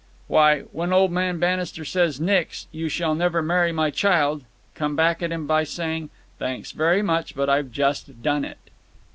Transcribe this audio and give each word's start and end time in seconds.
"Why, 0.25 0.61
when 0.71 0.91
old 0.91 1.11
man 1.11 1.37
Bannister 1.37 1.85
says: 1.85 2.19
'Nix! 2.19 2.65
You 2.71 2.89
shall 2.89 3.13
never 3.13 3.43
marry 3.43 3.71
my 3.71 3.91
child!' 3.91 4.43
come 4.73 4.95
back 4.95 5.21
at 5.21 5.31
him 5.31 5.45
by 5.45 5.63
saying: 5.63 6.09
'Thanks 6.39 6.71
very 6.71 7.03
much, 7.03 7.35
but 7.35 7.49
I've 7.51 7.71
just 7.71 8.23
done 8.23 8.43
it! 8.43 8.57